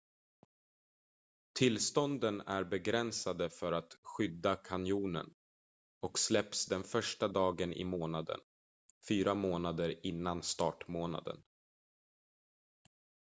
tillstånden 1.59 2.41
är 2.41 2.63
begränsade 2.63 3.49
för 3.49 3.71
att 3.71 3.93
skydda 4.03 4.55
kanjonen 4.55 5.33
och 5.99 6.19
släpps 6.19 6.65
den 6.65 6.83
första 6.83 7.27
dagen 7.27 7.73
i 7.73 7.83
månaden 7.83 8.39
fyra 9.09 9.33
månader 9.33 10.05
innan 10.05 10.43
startmånaden 10.43 11.43